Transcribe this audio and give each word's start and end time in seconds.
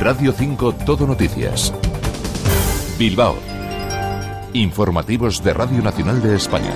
Radio 0.00 0.32
5 0.32 0.74
Todo 0.84 1.06
Noticias. 1.06 1.72
Bilbao. 2.98 3.36
Informativos 4.52 5.42
de 5.42 5.54
Radio 5.54 5.82
Nacional 5.82 6.22
de 6.22 6.36
España. 6.36 6.74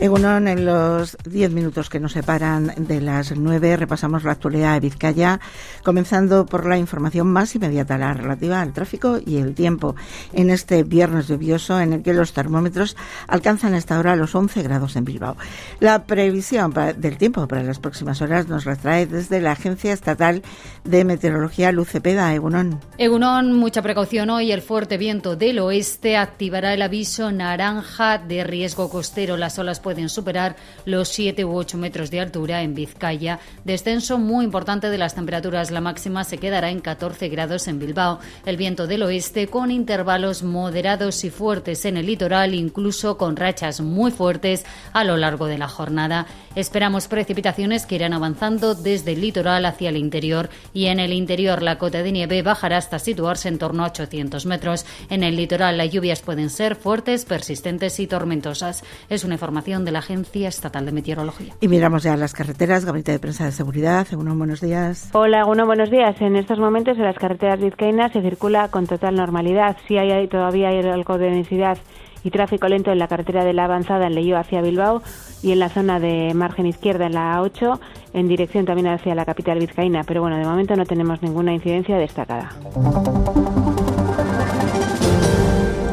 Egunon, 0.00 0.46
en 0.46 0.64
los 0.64 1.16
diez 1.24 1.50
minutos 1.50 1.90
que 1.90 1.98
nos 1.98 2.12
separan 2.12 2.72
de 2.76 3.00
las 3.00 3.36
nueve 3.36 3.76
repasamos 3.76 4.22
la 4.22 4.30
actualidad 4.30 4.74
de 4.74 4.80
Vizcaya, 4.80 5.40
comenzando 5.82 6.46
por 6.46 6.66
la 6.66 6.78
información 6.78 7.26
más 7.26 7.56
inmediata, 7.56 7.98
la 7.98 8.14
relativa 8.14 8.60
al 8.60 8.72
tráfico 8.72 9.18
y 9.24 9.38
el 9.38 9.56
tiempo. 9.56 9.96
En 10.32 10.50
este 10.50 10.84
viernes 10.84 11.26
lluvioso, 11.26 11.80
en 11.80 11.94
el 11.94 12.02
que 12.04 12.14
los 12.14 12.32
termómetros 12.32 12.96
alcanzan 13.26 13.74
esta 13.74 13.98
hora 13.98 14.14
los 14.14 14.36
11 14.36 14.62
grados 14.62 14.94
en 14.94 15.04
Bilbao. 15.04 15.36
La 15.80 16.04
previsión 16.04 16.72
del 16.96 17.18
tiempo 17.18 17.48
para 17.48 17.64
las 17.64 17.80
próximas 17.80 18.22
horas 18.22 18.46
nos 18.46 18.66
la 18.66 18.76
trae 18.76 19.04
desde 19.06 19.40
la 19.40 19.50
Agencia 19.50 19.92
Estatal 19.92 20.42
de 20.84 21.04
Meteorología 21.04 21.72
Lucepeda. 21.72 22.32
Egunon. 22.32 22.78
Egunon, 22.98 23.52
mucha 23.52 23.82
precaución 23.82 24.30
hoy. 24.30 24.52
El 24.52 24.62
fuerte 24.62 24.96
viento 24.96 25.34
del 25.34 25.58
oeste 25.58 26.16
activará 26.16 26.72
el 26.72 26.82
aviso 26.82 27.32
naranja 27.32 28.18
de 28.18 28.44
riesgo 28.44 28.88
costero. 28.90 29.36
Las 29.36 29.58
olas 29.58 29.80
pueden 29.88 30.10
superar 30.10 30.54
los 30.84 31.08
7 31.08 31.46
u 31.46 31.56
8 31.56 31.78
metros 31.78 32.10
de 32.10 32.20
altura 32.20 32.60
en 32.60 32.74
Vizcaya. 32.74 33.38
Descenso 33.64 34.18
muy 34.18 34.44
importante 34.44 34.90
de 34.90 34.98
las 34.98 35.14
temperaturas. 35.14 35.70
La 35.70 35.80
máxima 35.80 36.24
se 36.24 36.36
quedará 36.36 36.68
en 36.68 36.80
14 36.80 37.30
grados 37.30 37.68
en 37.68 37.78
Bilbao. 37.78 38.18
El 38.44 38.58
viento 38.58 38.86
del 38.86 39.02
oeste 39.02 39.46
con 39.46 39.70
intervalos 39.70 40.42
moderados 40.42 41.24
y 41.24 41.30
fuertes 41.30 41.86
en 41.86 41.96
el 41.96 42.04
litoral, 42.04 42.54
incluso 42.54 43.16
con 43.16 43.34
rachas 43.34 43.80
muy 43.80 44.10
fuertes 44.10 44.66
a 44.92 45.04
lo 45.04 45.16
largo 45.16 45.46
de 45.46 45.56
la 45.56 45.68
jornada. 45.68 46.26
Esperamos 46.54 47.08
precipitaciones 47.08 47.86
que 47.86 47.94
irán 47.94 48.12
avanzando 48.12 48.74
desde 48.74 49.12
el 49.12 49.22
litoral 49.22 49.64
hacia 49.64 49.88
el 49.88 49.96
interior 49.96 50.50
y 50.74 50.86
en 50.86 51.00
el 51.00 51.14
interior 51.14 51.62
la 51.62 51.78
cota 51.78 52.02
de 52.02 52.12
nieve 52.12 52.42
bajará 52.42 52.76
hasta 52.76 52.98
situarse 52.98 53.48
en 53.48 53.56
torno 53.56 53.84
a 53.84 53.86
800 53.86 54.44
metros. 54.44 54.84
En 55.08 55.22
el 55.22 55.36
litoral 55.36 55.78
las 55.78 55.90
lluvias 55.90 56.20
pueden 56.20 56.50
ser 56.50 56.76
fuertes, 56.76 57.24
persistentes 57.24 57.98
y 58.00 58.06
tormentosas. 58.06 58.84
Es 59.08 59.24
una 59.24 59.34
información 59.34 59.77
de 59.84 59.92
la 59.92 60.00
Agencia 60.00 60.48
Estatal 60.48 60.86
de 60.86 60.92
Meteorología. 60.92 61.54
Y 61.60 61.68
miramos 61.68 62.02
ya 62.02 62.16
las 62.16 62.32
carreteras, 62.32 62.84
Gabinete 62.84 63.12
de 63.12 63.18
Prensa 63.18 63.44
de 63.44 63.52
Seguridad. 63.52 64.06
Uno, 64.16 64.34
buenos 64.36 64.60
días. 64.60 65.10
Hola, 65.12 65.46
uno, 65.46 65.66
buenos 65.66 65.90
días. 65.90 66.20
En 66.20 66.36
estos 66.36 66.58
momentos 66.58 66.96
en 66.96 67.04
las 67.04 67.16
carreteras 67.16 67.60
vizcaínas 67.60 68.12
se 68.12 68.22
circula 68.22 68.68
con 68.68 68.86
total 68.86 69.14
normalidad. 69.14 69.76
Sí 69.86 69.96
hay, 69.98 70.26
todavía 70.28 70.68
hay 70.68 70.80
algo 70.80 71.18
de 71.18 71.30
densidad 71.30 71.78
y 72.24 72.30
tráfico 72.30 72.68
lento 72.68 72.90
en 72.90 72.98
la 72.98 73.08
carretera 73.08 73.44
de 73.44 73.52
la 73.52 73.64
avanzada 73.64 74.06
en 74.06 74.14
Leyo 74.14 74.36
hacia 74.36 74.60
Bilbao 74.60 75.02
y 75.42 75.52
en 75.52 75.60
la 75.60 75.68
zona 75.68 76.00
de 76.00 76.34
margen 76.34 76.66
izquierda 76.66 77.06
en 77.06 77.14
la 77.14 77.38
A8 77.38 77.78
en 78.12 78.28
dirección 78.28 78.64
también 78.64 78.88
hacia 78.88 79.14
la 79.14 79.24
capital 79.24 79.58
vizcaína. 79.58 80.02
Pero 80.04 80.22
bueno, 80.22 80.36
de 80.36 80.44
momento 80.44 80.74
no 80.76 80.84
tenemos 80.84 81.22
ninguna 81.22 81.52
incidencia 81.52 81.96
destacada. 81.96 82.50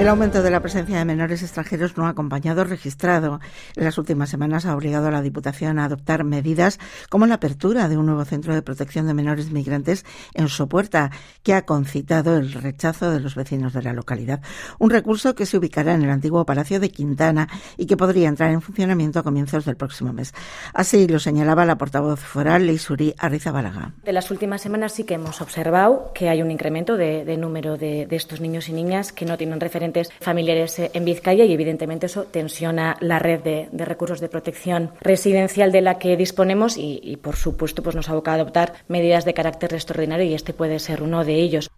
El 0.06 0.10
aumento 0.10 0.44
de 0.44 0.52
la 0.52 0.60
presencia 0.60 1.00
de 1.00 1.04
menores 1.04 1.42
extranjeros 1.42 1.98
no 1.98 2.06
acompañados 2.06 2.70
registrado 2.70 3.40
en 3.76 3.84
las 3.86 3.98
últimas 3.98 4.30
semanas 4.30 4.68
ha 4.68 4.76
obligado 4.76 5.08
a 5.08 5.12
la 5.12 5.24
Diputación 5.24 5.80
a 5.80 5.86
adoptar 5.86 6.24
medidas 6.24 6.80
como 7.10 7.26
la 7.26 7.34
apertura 7.34 7.90
de 7.90 7.98
un 7.98 8.06
nuevo 8.06 8.24
centro 8.24 8.54
de 8.54 8.62
protección 8.62 9.08
de 9.08 9.16
menores 9.16 9.50
migrantes 9.50 10.06
en 10.36 10.48
Sopuerta, 10.48 11.10
que 11.42 11.56
ha 11.56 11.66
concitado 11.66 12.38
el 12.38 12.54
rechazo 12.54 13.10
de 13.10 13.20
los 13.20 13.34
vecinos 13.34 13.74
de 13.74 13.82
la 13.82 13.94
localidad. 13.94 14.42
Un 14.78 14.92
recurso 14.92 15.34
que 15.34 15.48
se 15.48 15.58
ubicará 15.58 15.96
en 15.96 16.04
el 16.04 16.12
antiguo 16.12 16.46
Palacio 16.46 16.80
de 16.80 16.92
Quintana 16.92 17.50
y 17.76 17.88
que 17.88 17.98
podría 17.98 18.30
entrar 18.30 18.52
en 18.52 18.62
funcionamiento 18.62 19.18
a 19.18 19.24
comienzos 19.24 19.66
del 19.66 19.76
próximo 19.76 20.14
mes. 20.14 20.36
Así 20.76 21.08
lo 21.08 21.18
señalaba 21.18 21.66
la 21.66 21.80
portavoz 21.80 22.20
foral 22.20 22.68
Leisuri 22.68 23.16
Arrizabalaga. 23.18 23.94
De 24.04 24.14
las 24.14 24.30
últimas 24.30 24.62
semanas 24.62 24.92
sí 24.92 25.04
que 25.04 25.16
hemos 25.16 25.42
observado 25.42 26.12
que 26.14 26.30
hay 26.30 26.44
un 26.44 26.52
incremento 26.52 26.96
de, 26.96 27.38
número 27.38 27.76
de, 27.76 28.06
de 28.06 28.16
estos 28.16 28.40
niños 28.40 28.70
y 28.70 28.74
niñas 28.74 29.12
que 29.12 29.26
no 29.26 29.36
tienen 29.36 29.60
referencia 29.60 29.95
familiares 30.04 30.80
eh, 30.80 30.92
en 30.94 31.06
Vizcaya 31.06 31.46
y 31.46 31.54
evidentemente 31.54 32.06
eso 32.08 32.24
tensiona 32.24 32.98
la 33.00 33.20
red 33.20 33.42
de, 33.42 33.86
recursos 33.86 34.20
de 34.20 34.30
protección 34.30 34.92
residencial 35.02 35.72
de 35.72 35.82
la 35.82 35.98
que 35.98 36.18
disponemos 36.18 36.78
y, 36.78 37.18
por 37.22 37.36
supuesto 37.36 37.84
pues 37.84 37.96
nos 37.96 38.10
aboca 38.10 38.32
a 38.32 38.36
adoptar 38.36 38.74
medidas 38.88 39.26
de 39.26 39.34
carácter 39.34 39.74
extraordinario 39.74 40.26
y 40.26 40.34
este 40.34 40.54
puede 40.54 40.80
ser 40.80 41.02
uno 41.02 41.24
de 41.24 41.36
ellos. 41.36 41.70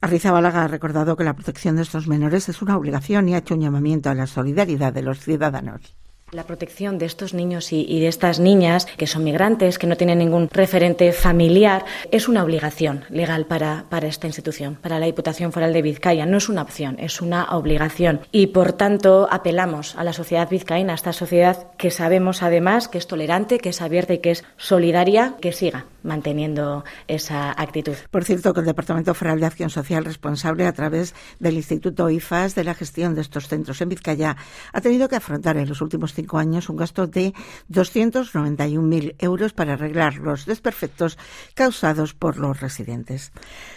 Arrizabalaga 0.00 0.64
ha 0.64 0.68
recordado 0.68 1.16
que 1.16 1.24
la 1.24 1.34
protección 1.34 1.76
de 1.76 1.82
estos 1.82 2.08
menores 2.08 2.48
es 2.48 2.60
una 2.60 2.76
obligación 2.76 3.28
y 3.28 3.34
ha 3.34 3.38
hecho 3.38 3.54
un 3.54 3.60
llamamiento 3.60 4.10
a 4.10 4.14
la 4.14 4.26
solidaridad 4.26 4.92
de 4.92 5.02
los 5.02 5.20
ciudadanos. 5.20 5.94
La 6.32 6.46
protección 6.46 6.96
de 6.96 7.04
estos 7.04 7.34
niños 7.34 7.74
y, 7.74 8.00
de 8.00 8.08
estas 8.08 8.40
niñas 8.40 8.86
que 8.86 9.06
son 9.06 9.22
migrantes, 9.22 9.78
que 9.78 9.86
no 9.86 9.98
tienen 9.98 10.16
ningún 10.16 10.48
referente 10.48 11.12
familiar, 11.12 11.84
es 12.10 12.26
una 12.26 12.42
obligación 12.42 13.04
legal 13.10 13.44
para, 13.44 13.84
para 13.90 14.06
esta 14.06 14.28
institución, 14.28 14.76
para 14.76 14.98
la 14.98 15.04
Diputación 15.04 15.52
Foral 15.52 15.74
de 15.74 15.82
Vizcaya. 15.82 16.24
No 16.24 16.38
es 16.38 16.48
una 16.48 16.62
opción, 16.62 16.96
es 16.98 17.20
una 17.20 17.54
obligación. 17.54 18.22
Y 18.32 18.46
por 18.46 18.72
tanto 18.72 19.28
apelamos 19.30 19.94
a 19.96 20.04
la 20.04 20.14
sociedad 20.14 20.48
vizcaína, 20.48 20.92
a 20.92 20.94
esta 20.94 21.12
sociedad 21.12 21.66
que 21.76 21.90
sabemos 21.90 22.42
además 22.42 22.88
que 22.88 22.96
es 22.96 23.06
tolerante, 23.06 23.58
que 23.58 23.68
es 23.68 23.82
abierta 23.82 24.14
y 24.14 24.20
que 24.20 24.30
es 24.30 24.42
solidaria, 24.56 25.34
que 25.38 25.52
siga 25.52 25.84
manteniendo 26.02 26.84
esa 27.08 27.52
actitud. 27.52 27.94
Por 28.10 28.24
cierto, 28.24 28.52
que 28.52 28.60
el 28.60 28.66
Departamento 28.66 29.14
Foral 29.14 29.40
de 29.40 29.46
Acción 29.46 29.70
Social, 29.70 30.04
responsable 30.04 30.66
a 30.66 30.72
través 30.72 31.14
del 31.38 31.54
Instituto 31.54 32.10
IFAS 32.10 32.54
de 32.54 32.64
la 32.64 32.74
gestión 32.74 33.14
de 33.14 33.20
estos 33.20 33.48
centros 33.48 33.80
en 33.80 33.88
Vizcaya, 33.88 34.36
ha 34.72 34.80
tenido 34.80 35.08
que 35.08 35.16
afrontar 35.16 35.56
en 35.56 35.68
los 35.68 35.80
últimos 35.80 36.12
cinco 36.22 36.38
años 36.38 36.68
un 36.68 36.76
gasto 36.76 37.08
de 37.08 37.34
291.000 37.68 39.16
euros 39.18 39.52
para 39.52 39.72
arreglar 39.72 40.18
los 40.18 40.46
desperfectos 40.46 41.18
causados 41.54 42.14
por 42.14 42.36
los 42.36 42.60
residentes. 42.60 43.32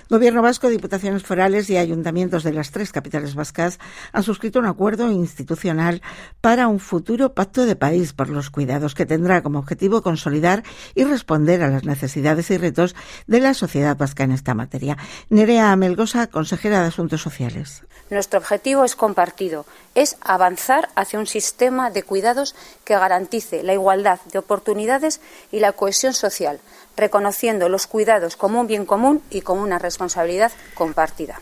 Gobierno 0.09 0.43
vasco, 0.43 0.69
diputaciones 0.69 1.23
forales 1.23 1.67
y 1.71 1.77
ayuntamientos 1.77 2.43
de 2.43 2.53
las 2.53 2.69
tres 2.69 2.91
capitales 2.91 3.33
vascas 3.33 3.79
han 4.13 4.21
suscrito 4.21 4.59
un 4.59 4.67
acuerdo 4.67 5.11
institucional 5.11 6.03
para 6.41 6.67
un 6.67 6.79
futuro 6.79 7.33
pacto 7.33 7.65
de 7.65 7.75
país 7.75 8.13
por 8.13 8.29
los 8.29 8.51
cuidados 8.51 8.93
que 8.93 9.07
tendrá 9.07 9.41
como 9.41 9.57
objetivo 9.57 10.03
consolidar 10.03 10.63
y 10.93 11.03
responder 11.03 11.63
a 11.63 11.69
las 11.69 11.85
necesidades 11.85 12.51
y 12.51 12.57
retos 12.57 12.95
de 13.25 13.39
la 13.39 13.55
sociedad 13.55 13.97
vasca 13.97 14.23
en 14.23 14.31
esta 14.31 14.53
materia. 14.53 14.97
Nerea 15.29 15.75
Melgosa, 15.75 16.27
consejera 16.27 16.81
de 16.81 16.89
Asuntos 16.89 17.21
Sociales. 17.21 17.83
Nuestro 18.11 18.37
objetivo 18.37 18.83
es 18.83 18.95
compartido, 18.95 19.65
es 19.95 20.17
avanzar 20.21 20.89
hacia 20.95 21.17
un 21.17 21.25
sistema 21.25 21.89
de 21.89 22.03
cuidados 22.03 22.34
que 22.83 22.93
garantice 22.93 23.63
la 23.63 23.73
igualdad 23.73 24.19
de 24.31 24.39
oportunidades 24.39 25.21
y 25.51 25.59
la 25.59 25.71
cohesión 25.71 26.13
social, 26.13 26.59
reconociendo 26.97 27.69
los 27.69 27.87
cuidados 27.87 28.35
como 28.35 28.61
un 28.61 28.67
bien 28.67 28.85
común 28.85 29.21
y 29.29 29.41
como 29.41 29.61
una 29.61 29.79
responsabilidad 29.79 30.51
compartida. 30.73 31.41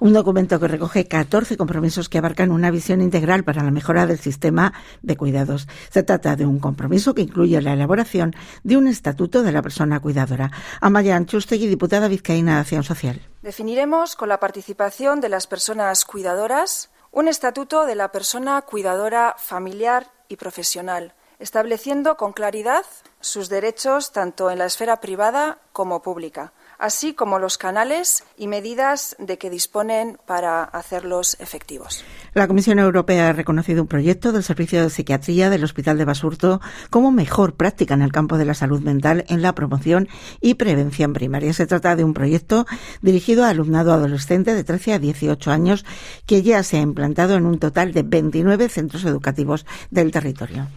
Un 0.00 0.12
documento 0.12 0.60
que 0.60 0.68
recoge 0.68 1.06
14 1.06 1.56
compromisos 1.56 2.08
que 2.08 2.18
abarcan 2.18 2.50
una 2.50 2.70
visión 2.70 3.00
integral 3.00 3.44
para 3.44 3.62
la 3.62 3.70
mejora 3.70 4.06
del 4.06 4.18
sistema 4.18 4.72
de 5.02 5.16
cuidados. 5.16 5.68
Se 5.90 6.02
trata 6.02 6.36
de 6.36 6.46
un 6.46 6.58
compromiso 6.58 7.14
que 7.14 7.22
incluye 7.22 7.60
la 7.60 7.72
elaboración 7.72 8.34
de 8.62 8.76
un 8.76 8.86
estatuto 8.86 9.42
de 9.42 9.52
la 9.52 9.62
persona 9.62 10.00
cuidadora. 10.00 10.50
Amaya 10.80 11.16
Anchustegui, 11.16 11.66
diputada 11.66 12.08
vizcaína 12.08 12.54
de 12.54 12.60
Acción 12.60 12.84
Social. 12.84 13.20
Definiremos 13.42 14.16
con 14.16 14.28
la 14.28 14.40
participación 14.40 15.20
de 15.20 15.28
las 15.28 15.46
personas 15.46 16.04
cuidadoras 16.04 16.90
un 17.14 17.28
estatuto 17.28 17.86
de 17.86 17.94
la 17.94 18.10
persona 18.10 18.60
cuidadora 18.62 19.36
familiar 19.38 20.10
y 20.28 20.34
profesional, 20.34 21.14
estableciendo 21.38 22.16
con 22.16 22.32
claridad 22.32 22.84
sus 23.20 23.48
derechos 23.48 24.10
tanto 24.10 24.50
en 24.50 24.58
la 24.58 24.64
esfera 24.64 25.00
privada 25.00 25.58
como 25.72 26.02
pública 26.02 26.52
así 26.84 27.14
como 27.14 27.38
los 27.38 27.56
canales 27.56 28.24
y 28.36 28.46
medidas 28.46 29.16
de 29.18 29.38
que 29.38 29.48
disponen 29.48 30.18
para 30.26 30.64
hacerlos 30.64 31.34
efectivos. 31.40 32.04
La 32.34 32.46
Comisión 32.46 32.78
Europea 32.78 33.30
ha 33.30 33.32
reconocido 33.32 33.80
un 33.80 33.88
proyecto 33.88 34.32
del 34.32 34.42
Servicio 34.42 34.82
de 34.82 34.90
Psiquiatría 34.90 35.48
del 35.48 35.64
Hospital 35.64 35.96
de 35.96 36.04
Basurto 36.04 36.60
como 36.90 37.10
mejor 37.10 37.54
práctica 37.54 37.94
en 37.94 38.02
el 38.02 38.12
campo 38.12 38.36
de 38.36 38.44
la 38.44 38.52
salud 38.52 38.82
mental 38.82 39.24
en 39.28 39.40
la 39.40 39.54
promoción 39.54 40.08
y 40.42 40.54
prevención 40.54 41.14
primaria. 41.14 41.54
Se 41.54 41.66
trata 41.66 41.96
de 41.96 42.04
un 42.04 42.12
proyecto 42.12 42.66
dirigido 43.00 43.46
a 43.46 43.48
alumnado 43.48 43.94
adolescente 43.94 44.54
de 44.54 44.62
13 44.62 44.92
a 44.92 44.98
18 44.98 45.50
años 45.50 45.86
que 46.26 46.42
ya 46.42 46.62
se 46.62 46.76
ha 46.76 46.80
implantado 46.80 47.36
en 47.36 47.46
un 47.46 47.58
total 47.58 47.94
de 47.94 48.02
29 48.02 48.68
centros 48.68 49.06
educativos 49.06 49.64
del 49.90 50.10
territorio. 50.10 50.68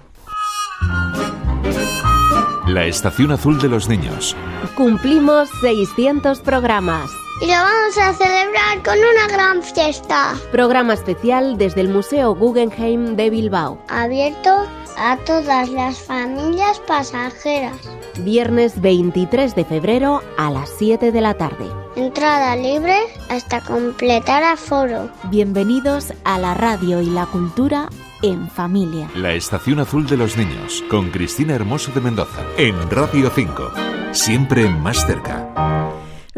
La 2.68 2.86
Estación 2.86 3.32
Azul 3.32 3.62
de 3.62 3.70
los 3.70 3.88
Niños. 3.88 4.36
Cumplimos 4.76 5.48
600 5.62 6.42
programas. 6.42 7.10
Y 7.42 7.46
lo 7.46 7.54
vamos 7.54 7.98
a 7.98 8.14
celebrar 8.14 8.84
con 8.84 8.98
una 8.98 9.28
gran 9.30 9.64
fiesta. 9.64 10.34
Programa 10.52 10.94
especial 10.94 11.58
desde 11.58 11.80
el 11.80 11.88
Museo 11.88 12.36
Guggenheim 12.36 13.16
de 13.16 13.30
Bilbao. 13.30 13.82
Abierto 13.88 14.68
a 14.98 15.18
todas 15.26 15.70
las 15.70 15.98
familias 15.98 16.80
pasajeras. 16.80 17.78
Viernes 18.20 18.82
23 18.82 19.56
de 19.56 19.64
febrero 19.64 20.22
a 20.38 20.52
las 20.52 20.70
7 20.78 21.14
de 21.14 21.22
la 21.22 21.36
tarde. 21.36 21.87
Entrada 21.98 22.56
libre 22.56 22.96
hasta 23.28 23.60
completar 23.62 24.44
aforo. 24.44 25.10
Bienvenidos 25.32 26.14
a 26.26 26.38
la 26.38 26.54
radio 26.54 27.02
y 27.02 27.08
la 27.08 27.26
cultura 27.26 27.90
en 28.22 28.48
familia. 28.52 29.10
La 29.16 29.34
Estación 29.34 29.80
Azul 29.80 30.06
de 30.06 30.16
los 30.16 30.38
Niños, 30.38 30.84
con 30.92 31.10
Cristina 31.10 31.56
Hermoso 31.56 31.92
de 31.94 32.02
Mendoza, 32.02 32.46
en 32.56 32.76
Radio 32.92 33.32
5, 33.34 33.72
siempre 34.12 34.70
más 34.70 35.08
cerca. 35.08 35.87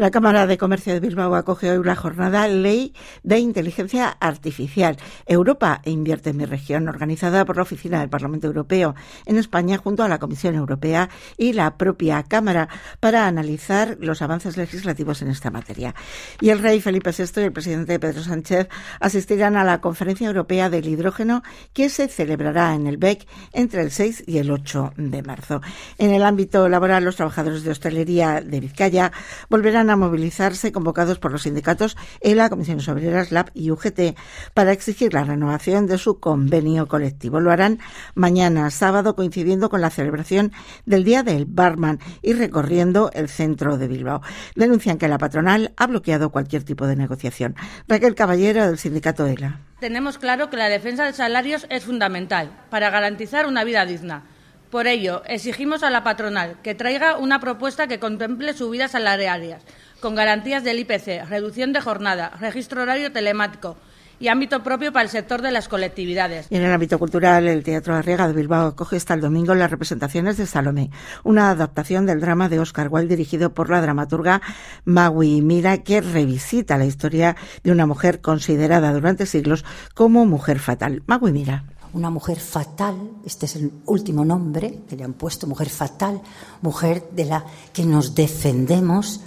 La 0.00 0.10
Cámara 0.10 0.46
de 0.46 0.56
Comercio 0.56 0.94
de 0.94 1.00
Bilbao 1.00 1.34
acoge 1.34 1.70
hoy 1.70 1.84
la 1.84 1.94
jornada 1.94 2.48
Ley 2.48 2.94
de 3.22 3.38
Inteligencia 3.38 4.08
Artificial. 4.18 4.96
Europa 5.26 5.82
invierte 5.84 6.30
en 6.30 6.38
mi 6.38 6.46
región, 6.46 6.88
organizada 6.88 7.44
por 7.44 7.56
la 7.56 7.64
Oficina 7.64 8.00
del 8.00 8.08
Parlamento 8.08 8.46
Europeo 8.46 8.94
en 9.26 9.36
España 9.36 9.76
junto 9.76 10.02
a 10.02 10.08
la 10.08 10.18
Comisión 10.18 10.54
Europea 10.54 11.10
y 11.36 11.52
la 11.52 11.76
propia 11.76 12.22
Cámara 12.22 12.70
para 12.98 13.26
analizar 13.26 13.98
los 14.00 14.22
avances 14.22 14.56
legislativos 14.56 15.20
en 15.20 15.28
esta 15.28 15.50
materia. 15.50 15.94
Y 16.40 16.48
el 16.48 16.60
rey 16.60 16.80
Felipe 16.80 17.10
VI 17.10 17.42
y 17.42 17.44
el 17.44 17.52
presidente 17.52 18.00
Pedro 18.00 18.22
Sánchez 18.22 18.70
asistirán 19.00 19.54
a 19.58 19.64
la 19.64 19.82
Conferencia 19.82 20.28
Europea 20.28 20.70
del 20.70 20.88
Hidrógeno 20.88 21.42
que 21.74 21.90
se 21.90 22.08
celebrará 22.08 22.74
en 22.74 22.86
el 22.86 22.96
BEC 22.96 23.28
entre 23.52 23.82
el 23.82 23.90
6 23.90 24.24
y 24.26 24.38
el 24.38 24.50
8 24.50 24.94
de 24.96 25.22
marzo. 25.22 25.60
En 25.98 26.14
el 26.14 26.22
ámbito 26.22 26.70
laboral, 26.70 27.04
los 27.04 27.16
trabajadores 27.16 27.64
de 27.64 27.72
hostelería 27.72 28.40
de 28.40 28.60
Vizcaya 28.60 29.12
volverán 29.50 29.89
a 29.90 29.96
movilizarse 29.96 30.72
convocados 30.72 31.18
por 31.18 31.32
los 31.32 31.42
sindicatos 31.42 31.96
ELA, 32.20 32.48
Comisiones 32.48 32.88
Obreras, 32.88 33.32
LAB 33.32 33.50
y 33.54 33.70
UGT 33.70 34.16
para 34.54 34.72
exigir 34.72 35.12
la 35.14 35.24
renovación 35.24 35.86
de 35.86 35.98
su 35.98 36.20
convenio 36.20 36.86
colectivo. 36.88 37.40
Lo 37.40 37.50
harán 37.50 37.78
mañana 38.14 38.70
sábado 38.70 39.14
coincidiendo 39.14 39.70
con 39.70 39.80
la 39.80 39.90
celebración 39.90 40.52
del 40.86 41.04
Día 41.04 41.22
del 41.22 41.46
Barman 41.46 41.98
y 42.22 42.32
recorriendo 42.32 43.10
el 43.12 43.28
centro 43.28 43.76
de 43.76 43.88
Bilbao. 43.88 44.22
Denuncian 44.54 44.98
que 44.98 45.08
la 45.08 45.18
patronal 45.18 45.72
ha 45.76 45.86
bloqueado 45.86 46.30
cualquier 46.30 46.64
tipo 46.64 46.86
de 46.86 46.96
negociación. 46.96 47.56
Raquel 47.88 48.14
Caballero 48.14 48.66
del 48.66 48.78
sindicato 48.78 49.26
ELA. 49.26 49.60
Tenemos 49.80 50.18
claro 50.18 50.50
que 50.50 50.58
la 50.58 50.68
defensa 50.68 51.06
de 51.06 51.14
salarios 51.14 51.66
es 51.70 51.84
fundamental 51.84 52.50
para 52.68 52.90
garantizar 52.90 53.46
una 53.46 53.64
vida 53.64 53.86
digna. 53.86 54.24
Por 54.70 54.86
ello, 54.86 55.22
exigimos 55.26 55.82
a 55.82 55.90
la 55.90 56.04
patronal 56.04 56.56
que 56.62 56.76
traiga 56.76 57.16
una 57.18 57.40
propuesta 57.40 57.88
que 57.88 57.98
contemple 57.98 58.52
subidas 58.52 58.92
salariales, 58.92 59.56
con 60.00 60.14
garantías 60.14 60.62
del 60.62 60.78
IPC, 60.78 61.28
reducción 61.28 61.72
de 61.72 61.80
jornada, 61.80 62.30
registro 62.40 62.82
horario 62.82 63.10
telemático, 63.10 63.76
y 64.20 64.28
ámbito 64.28 64.62
propio 64.62 64.92
para 64.92 65.02
el 65.02 65.08
sector 65.08 65.42
de 65.42 65.50
las 65.50 65.66
colectividades. 65.66 66.46
Y 66.50 66.56
en 66.56 66.62
el 66.62 66.72
ámbito 66.72 67.00
cultural, 67.00 67.48
el 67.48 67.64
Teatro 67.64 67.96
Arriaga 67.96 68.28
de 68.28 68.34
Bilbao 68.34 68.68
acoge 68.68 68.96
hasta 68.96 69.14
el 69.14 69.20
domingo 69.20 69.56
las 69.56 69.70
representaciones 69.70 70.36
de 70.36 70.46
Salomé, 70.46 70.90
una 71.24 71.50
adaptación 71.50 72.06
del 72.06 72.20
drama 72.20 72.48
de 72.48 72.60
Oscar 72.60 72.88
Wilde 72.90 73.16
dirigido 73.16 73.54
por 73.54 73.70
la 73.70 73.80
dramaturga 73.80 74.40
Magui 74.84 75.40
Mira, 75.40 75.78
que 75.78 76.00
revisita 76.00 76.78
la 76.78 76.84
historia 76.84 77.34
de 77.64 77.72
una 77.72 77.86
mujer 77.86 78.20
considerada 78.20 78.92
durante 78.92 79.26
siglos 79.26 79.64
como 79.94 80.26
mujer 80.26 80.60
fatal. 80.60 81.02
Magui 81.06 81.32
Mira 81.32 81.64
una 81.92 82.10
mujer 82.10 82.38
fatal, 82.38 82.96
este 83.24 83.46
es 83.46 83.56
el 83.56 83.72
último 83.86 84.24
nombre 84.24 84.82
que 84.88 84.96
le 84.96 85.04
han 85.04 85.14
puesto, 85.14 85.46
mujer 85.46 85.68
fatal, 85.68 86.20
mujer 86.62 87.10
de 87.12 87.24
la 87.24 87.44
que 87.72 87.84
nos 87.84 88.14
defendemos. 88.14 89.20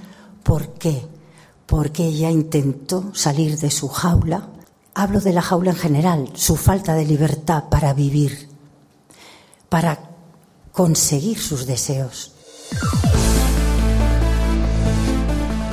¿Por 0.43 0.73
qué? 0.73 1.05
Porque 1.65 2.05
ella 2.05 2.29
intentó 2.29 3.13
salir 3.13 3.57
de 3.57 3.71
su 3.71 3.87
jaula. 3.87 4.49
Hablo 4.93 5.19
de 5.19 5.33
la 5.33 5.41
jaula 5.41 5.71
en 5.71 5.77
general, 5.77 6.29
su 6.35 6.55
falta 6.55 6.93
de 6.93 7.05
libertad 7.05 7.65
para 7.69 7.93
vivir, 7.93 8.49
para 9.69 10.11
conseguir 10.71 11.39
sus 11.39 11.65
deseos. 11.65 12.33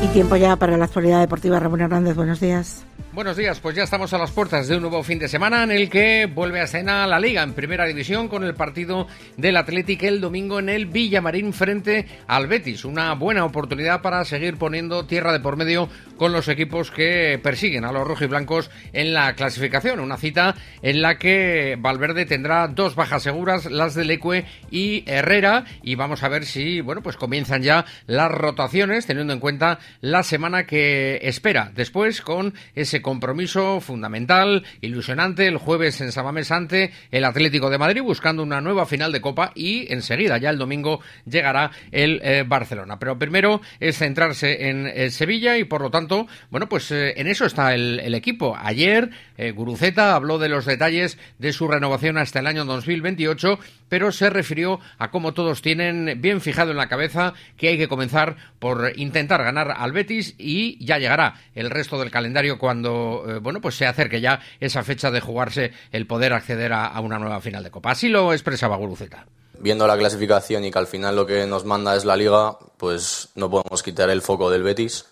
Y 0.03 0.07
tiempo 0.09 0.37
ya 0.37 0.57
para 0.57 0.79
la 0.79 0.87
actualidad 0.87 1.21
deportiva. 1.21 1.61
Ramón 1.61 1.83
Hernández, 1.83 2.17
buenos 2.17 2.41
días. 2.41 2.87
Buenos 3.13 3.37
días, 3.37 3.59
pues 3.59 3.75
ya 3.75 3.83
estamos 3.83 4.13
a 4.13 4.19
las 4.19 4.31
puertas 4.31 4.69
de 4.69 4.77
un 4.77 4.83
nuevo 4.83 5.03
fin 5.03 5.19
de 5.19 5.27
semana 5.27 5.65
en 5.65 5.73
el 5.73 5.91
que 5.91 6.27
vuelve 6.33 6.61
a 6.61 6.65
escena 6.65 7.09
la 7.09 7.19
Liga 7.19 7.43
en 7.43 7.55
Primera 7.55 7.85
División 7.85 8.29
con 8.29 8.45
el 8.45 8.55
partido 8.55 9.09
del 9.37 9.57
Atlético 9.57 10.07
el 10.07 10.21
domingo 10.21 10.61
en 10.61 10.69
el 10.69 10.87
Villamarín 10.87 11.53
frente 11.53 12.07
al 12.29 12.47
Betis. 12.47 12.85
Una 12.85 13.13
buena 13.15 13.45
oportunidad 13.45 14.01
para 14.01 14.25
seguir 14.25 14.59
poniendo 14.59 15.07
tierra 15.07 15.33
de 15.33 15.41
por 15.41 15.57
medio 15.57 15.89
con 16.17 16.33
los 16.33 16.47
equipos 16.47 16.93
que 16.93 17.41
persiguen 17.43 17.85
a 17.85 17.91
los 17.91 18.07
rojiblancos 18.07 18.71
en 18.93 19.13
la 19.13 19.35
clasificación. 19.35 19.99
Una 19.99 20.17
cita 20.17 20.55
en 20.81 21.03
la 21.03 21.19
que 21.19 21.77
Valverde 21.81 22.27
tendrá 22.27 22.69
dos 22.69 22.95
bajas 22.95 23.25
seguras, 23.25 23.69
las 23.69 23.97
de 23.97 24.05
Lecue 24.05 24.45
y 24.71 25.03
Herrera, 25.11 25.65
y 25.83 25.97
vamos 25.97 26.23
a 26.23 26.29
ver 26.29 26.47
si, 26.47 26.81
bueno, 26.81 27.03
pues 27.03 27.17
comienzan 27.17 27.63
ya 27.63 27.85
las 28.07 28.31
rotaciones 28.31 29.05
teniendo 29.07 29.33
en 29.33 29.41
cuenta 29.41 29.81
la 30.01 30.23
semana 30.23 30.67
que 30.67 31.19
espera 31.23 31.71
después 31.75 32.21
con 32.21 32.55
ese 32.75 33.03
compromiso 33.03 33.81
fundamental, 33.81 34.65
ilusionante, 34.81 35.47
el 35.47 35.57
jueves 35.57 36.01
en 36.01 36.13
Sabamés 36.13 36.51
ante 36.51 36.93
el 37.11 37.25
Atlético 37.25 37.71
de 37.71 37.79
Madrid, 37.79 38.03
buscando 38.03 38.43
una 38.43 38.61
nueva 38.61 38.87
final 38.87 39.13
de 39.13 39.21
Copa 39.21 39.53
y 39.55 39.93
enseguida, 39.93 40.39
ya 40.39 40.51
el 40.51 40.59
domingo, 40.59 41.01
llegará 41.25 41.71
el 41.91 42.21
eh, 42.23 42.45
Barcelona. 42.47 42.99
Pero 42.99 43.19
primero 43.19 43.61
es 43.79 43.99
centrarse 43.99 44.69
en 44.69 44.87
eh, 44.87 45.11
Sevilla 45.11 45.59
y 45.59 45.65
por 45.65 45.81
lo 45.81 45.91
tanto, 45.91 46.27
bueno, 46.51 46.69
pues 46.69 46.91
eh, 46.91 47.15
en 47.17 47.27
eso 47.27 47.45
está 47.45 47.75
el 47.75 48.15
equipo. 48.15 48.57
Ayer 48.59 49.11
Guruceta 49.55 50.15
habló 50.15 50.39
de 50.39 50.49
los 50.49 50.67
detalles 50.67 51.19
de 51.39 51.53
su 51.53 51.69
renovación 51.69 52.19
hasta 52.19 52.41
el 52.41 52.47
año 52.47 52.65
2028, 52.65 53.59
pero 53.89 54.13
se 54.13 54.31
refirió 54.31 54.81
a 54.99 55.11
cómo 55.11 55.35
todos 55.35 55.63
tienen 55.63 56.21
bien 56.21 56.41
fijado 56.41 56.71
en 56.71 56.77
la 56.77 56.89
cabeza 56.89 57.35
que 57.57 57.69
hay 57.69 57.79
que 57.79 57.89
comenzar 57.89 58.37
por 58.59 58.93
intentar 58.97 59.43
ganar 59.43 59.75
al 59.77 59.93
Betis 59.93 60.35
y 60.39 60.85
ya 60.85 60.99
llegará 60.99 61.41
el 61.55 61.71
resto 61.71 61.99
del 61.99 62.11
calendario 62.11 62.59
cuando 62.59 63.25
eh, 63.27 63.39
bueno, 63.39 63.61
pues 63.61 63.75
se 63.75 63.87
acerque 63.87 64.21
ya 64.21 64.41
esa 64.61 64.83
fecha 64.83 65.11
de 65.11 65.21
jugarse 65.21 65.73
el 65.93 66.07
poder 66.07 66.33
acceder 66.33 66.73
a, 66.73 66.99
una 67.01 67.19
nueva 67.19 67.41
final 67.41 67.65
de 67.65 67.71
Copa. 67.71 67.93
Así 67.93 68.09
lo 68.09 68.33
expresaba 68.33 68.77
Guruceta. 68.77 69.27
Viendo 69.59 69.87
la 69.87 69.97
clasificación 69.97 70.65
y 70.65 70.71
que 70.71 70.79
al 70.79 70.87
final 70.87 71.17
lo 71.17 71.27
que 71.27 71.47
nos 71.47 71.65
manda 71.65 71.95
es 71.95 72.05
la 72.05 72.17
Liga, 72.17 72.59
pues 72.77 73.29
no 73.35 73.51
podemos 73.51 73.83
quitar 73.83 74.11
el 74.11 74.23
foco 74.23 74.51
del 74.51 74.63
Betis. 74.63 75.07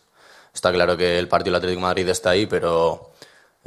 Está 0.54 0.72
claro 0.72 0.96
que 0.96 1.18
el 1.18 1.28
partido 1.28 1.52
del 1.52 1.58
Atlético 1.58 1.80
de 1.80 1.86
Madrid 1.86 2.08
está 2.08 2.30
ahí, 2.30 2.46
pero 2.46 3.12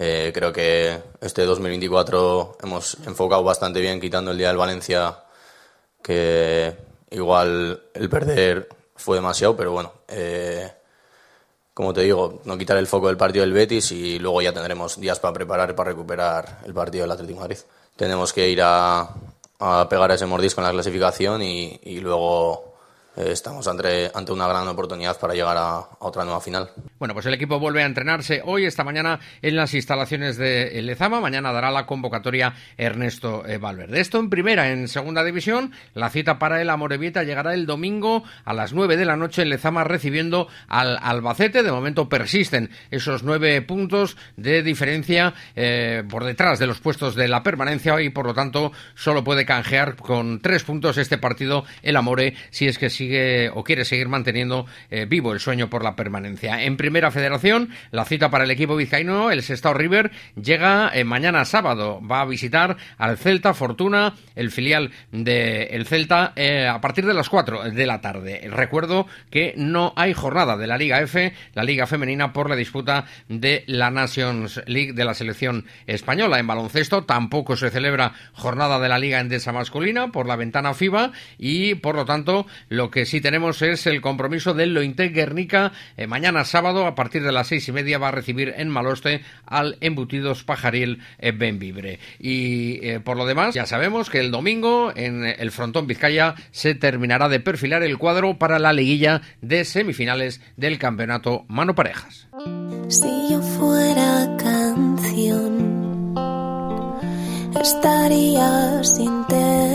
eh, 0.03 0.31
creo 0.33 0.51
que 0.51 0.99
este 1.21 1.43
2024 1.43 2.57
hemos 2.63 2.97
enfocado 3.05 3.43
bastante 3.43 3.79
bien, 3.79 4.01
quitando 4.01 4.31
el 4.31 4.37
día 4.39 4.47
del 4.47 4.57
Valencia, 4.57 5.15
que 6.01 6.75
igual 7.11 7.83
el 7.93 8.09
perder 8.09 8.67
fue 8.95 9.17
demasiado, 9.17 9.55
pero 9.55 9.73
bueno, 9.73 9.93
eh, 10.07 10.71
como 11.71 11.93
te 11.93 12.01
digo, 12.01 12.41
no 12.45 12.57
quitar 12.57 12.77
el 12.77 12.87
foco 12.87 13.09
del 13.09 13.17
partido 13.17 13.45
del 13.45 13.53
Betis 13.53 13.91
y 13.91 14.17
luego 14.17 14.41
ya 14.41 14.51
tendremos 14.51 14.99
días 14.99 15.19
para 15.19 15.35
preparar 15.35 15.75
para 15.75 15.91
recuperar 15.91 16.61
el 16.65 16.73
partido 16.73 17.03
del 17.03 17.11
Atlético 17.11 17.37
de 17.37 17.41
Madrid. 17.41 17.59
Tenemos 17.95 18.33
que 18.33 18.49
ir 18.49 18.61
a, 18.63 19.07
a 19.59 19.87
pegar 19.87 20.09
ese 20.09 20.25
mordisco 20.25 20.61
en 20.61 20.65
la 20.65 20.73
clasificación 20.73 21.43
y, 21.43 21.79
y 21.83 21.99
luego 21.99 22.70
estamos 23.15 23.67
ante, 23.67 24.09
ante 24.13 24.31
una 24.31 24.47
gran 24.47 24.67
oportunidad 24.67 25.19
para 25.19 25.33
llegar 25.33 25.57
a, 25.57 25.81
otra 25.99 26.23
nueva 26.23 26.41
final. 26.41 26.69
Bueno, 26.97 27.13
pues 27.13 27.25
el 27.25 27.33
equipo 27.33 27.59
vuelve 27.59 27.83
a 27.83 27.85
entrenarse 27.85 28.41
hoy, 28.45 28.65
esta 28.65 28.83
mañana, 28.83 29.19
en 29.41 29.55
las 29.55 29.73
instalaciones 29.73 30.37
de 30.37 30.81
Lezama. 30.81 31.19
Mañana 31.19 31.51
dará 31.51 31.71
la 31.71 31.85
convocatoria 31.85 32.53
Ernesto 32.77 33.45
eh, 33.45 33.57
Valverde. 33.57 33.99
Esto 33.99 34.19
en 34.19 34.29
primera, 34.29 34.71
en 34.71 34.87
segunda 34.87 35.23
división. 35.23 35.71
La 35.93 36.09
cita 36.09 36.39
para 36.39 36.61
el 36.61 36.69
Amorebieta 36.69 37.23
llegará 37.23 37.53
el 37.53 37.65
domingo 37.65 38.23
a 38.45 38.53
las 38.53 38.73
nueve 38.73 38.97
de 38.97 39.05
la 39.05 39.17
noche 39.17 39.41
en 39.41 39.49
Lezama 39.49 39.83
recibiendo 39.83 40.47
al 40.67 40.97
Albacete. 41.01 41.63
De 41.63 41.71
momento 41.71 42.09
persisten 42.09 42.71
esos 42.89 43.23
nueve 43.23 43.61
puntos 43.61 44.17
de 44.37 44.63
diferencia 44.63 45.33
eh, 45.55 46.03
por 46.09 46.23
detrás 46.23 46.59
de 46.59 46.67
los 46.67 46.79
puestos 46.79 47.15
de 47.15 47.27
la 47.27 47.43
permanencia 47.43 47.99
y 48.01 48.09
por 48.09 48.25
lo 48.25 48.33
tanto 48.33 48.71
solo 48.95 49.23
puede 49.23 49.45
canjear 49.45 49.95
con 49.95 50.41
tres 50.41 50.63
puntos 50.63 50.97
este 50.97 51.17
partido 51.17 51.65
el 51.81 51.95
Amore 51.95 52.35
si 52.49 52.67
es 52.67 52.77
que 52.77 52.89
sigue 53.01 53.49
o 53.49 53.63
quiere 53.63 53.83
seguir 53.83 54.09
manteniendo 54.09 54.67
eh, 54.91 55.05
vivo 55.05 55.33
el 55.33 55.39
sueño 55.39 55.71
por 55.71 55.83
la 55.83 55.95
permanencia. 55.95 56.63
En 56.63 56.77
primera 56.77 57.09
federación, 57.09 57.69
la 57.89 58.05
cita 58.05 58.29
para 58.29 58.43
el 58.43 58.51
equipo 58.51 58.75
vizcaíno, 58.75 59.31
el 59.31 59.41
Sestao 59.41 59.73
River, 59.73 60.11
llega 60.39 60.91
eh, 60.93 61.03
mañana 61.03 61.45
sábado. 61.45 61.99
Va 61.99 62.21
a 62.21 62.25
visitar 62.25 62.77
al 62.99 63.17
Celta 63.17 63.55
Fortuna, 63.55 64.13
el 64.35 64.51
filial 64.51 64.91
del 65.11 65.85
Celta, 65.87 66.33
eh, 66.35 66.67
a 66.67 66.79
partir 66.79 67.07
de 67.07 67.15
las 67.15 67.27
4 67.27 67.71
de 67.71 67.85
la 67.87 68.01
tarde. 68.01 68.47
Recuerdo 68.51 69.07
que 69.31 69.55
no 69.57 69.93
hay 69.95 70.13
jornada 70.13 70.55
de 70.57 70.67
la 70.67 70.77
Liga 70.77 71.01
F, 71.01 71.33
la 71.55 71.63
Liga 71.63 71.87
Femenina, 71.87 72.33
por 72.33 72.49
la 72.49 72.55
disputa 72.55 73.05
de 73.29 73.63
la 73.65 73.89
Nations 73.89 74.61
League 74.67 74.93
de 74.93 75.05
la 75.05 75.15
selección 75.15 75.65
española. 75.87 76.37
En 76.37 76.45
baloncesto 76.45 77.03
tampoco 77.05 77.55
se 77.55 77.71
celebra 77.71 78.13
jornada 78.33 78.79
de 78.79 78.89
la 78.89 78.99
Liga 78.99 79.19
Endesa 79.19 79.51
masculina 79.51 80.11
por 80.11 80.27
la 80.27 80.35
ventana 80.35 80.75
FIBA 80.75 81.11
y, 81.39 81.73
por 81.75 81.95
lo 81.95 82.05
tanto, 82.05 82.45
lo 82.69 82.90
que 82.91 83.05
sí 83.05 83.21
tenemos 83.21 83.61
es 83.61 83.87
el 83.87 84.01
compromiso 84.01 84.53
del 84.53 84.73
Lointe 84.73 85.09
Guernica. 85.09 85.71
Eh, 85.97 86.07
mañana 86.07 86.45
sábado, 86.45 86.85
a 86.85 86.93
partir 86.93 87.23
de 87.23 87.31
las 87.31 87.47
seis 87.47 87.67
y 87.67 87.71
media, 87.71 87.97
va 87.97 88.09
a 88.09 88.11
recibir 88.11 88.53
en 88.57 88.69
Maloste 88.69 89.21
al 89.45 89.77
Embutidos 89.81 90.43
Pajaril 90.43 90.99
eh, 91.17 91.31
Benvibre. 91.31 91.99
Y 92.19 92.85
eh, 92.85 92.99
por 92.99 93.17
lo 93.17 93.25
demás, 93.25 93.55
ya 93.55 93.65
sabemos 93.65 94.09
que 94.09 94.19
el 94.19 94.29
domingo 94.31 94.91
en 94.95 95.25
el 95.25 95.51
frontón 95.51 95.87
Vizcaya 95.87 96.35
se 96.51 96.75
terminará 96.75 97.29
de 97.29 97.39
perfilar 97.39 97.81
el 97.83 97.97
cuadro 97.97 98.37
para 98.37 98.59
la 98.59 98.73
liguilla 98.73 99.21
de 99.41 99.65
semifinales 99.65 100.41
del 100.57 100.77
campeonato 100.77 101.45
Mano 101.47 101.73
Parejas. 101.73 102.27
Si 102.89 103.29
yo 103.29 103.41
fuera 103.41 104.35
canción, 104.37 106.13
estaría 107.59 108.83
sin 108.83 109.25
terminar 109.27 109.70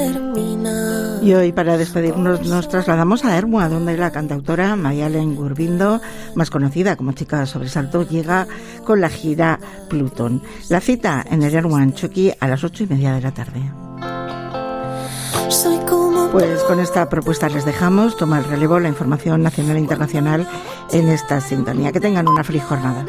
Y 1.26 1.34
hoy 1.34 1.50
para 1.50 1.76
despedirnos 1.76 2.46
nos 2.46 2.68
trasladamos 2.68 3.24
a 3.24 3.36
Ermua, 3.36 3.68
donde 3.68 3.96
la 3.96 4.12
cantautora 4.12 4.76
Mayalen 4.76 5.34
Gurbindo, 5.34 6.00
más 6.36 6.50
conocida 6.50 6.94
como 6.94 7.14
Chica 7.14 7.44
Sobresalto, 7.46 8.06
llega 8.08 8.46
con 8.84 9.00
la 9.00 9.08
gira 9.08 9.58
Plutón. 9.88 10.40
La 10.68 10.80
cita 10.80 11.24
en 11.28 11.42
el 11.42 11.52
Ermua 11.52 11.84
Chucky 11.92 12.32
a 12.38 12.46
las 12.46 12.62
ocho 12.62 12.84
y 12.84 12.86
media 12.86 13.12
de 13.12 13.22
la 13.22 13.34
tarde. 13.34 13.60
Pues 16.30 16.62
con 16.62 16.78
esta 16.78 17.08
propuesta 17.08 17.48
les 17.48 17.64
dejamos. 17.64 18.16
Toma 18.16 18.38
el 18.38 18.44
relevo 18.44 18.78
la 18.78 18.88
información 18.88 19.42
nacional 19.42 19.78
e 19.78 19.80
internacional 19.80 20.48
en 20.92 21.08
esta 21.08 21.40
sintonía. 21.40 21.90
Que 21.90 21.98
tengan 21.98 22.28
una 22.28 22.44
feliz 22.44 22.62
jornada. 22.62 23.04